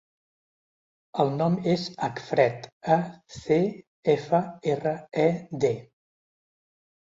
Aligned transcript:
El 1.23 1.27
nom 1.41 1.57
és 1.73 1.83
Acfred: 2.07 2.65
a, 2.95 2.97
ce, 3.35 3.59
efa, 4.15 4.41
erra, 4.73 4.95
e, 5.27 5.29
de. 5.67 5.73